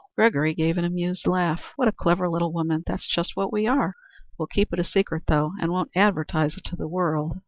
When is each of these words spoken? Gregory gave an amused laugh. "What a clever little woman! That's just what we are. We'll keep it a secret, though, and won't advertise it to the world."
Gregory 0.15 0.55
gave 0.55 0.79
an 0.79 0.83
amused 0.83 1.27
laugh. 1.27 1.61
"What 1.75 1.87
a 1.87 1.91
clever 1.91 2.27
little 2.27 2.51
woman! 2.51 2.81
That's 2.87 3.07
just 3.07 3.35
what 3.35 3.53
we 3.53 3.67
are. 3.67 3.93
We'll 4.35 4.47
keep 4.47 4.73
it 4.73 4.79
a 4.79 4.83
secret, 4.83 5.25
though, 5.27 5.51
and 5.61 5.71
won't 5.71 5.91
advertise 5.95 6.57
it 6.57 6.63
to 6.71 6.75
the 6.75 6.87
world." 6.87 7.33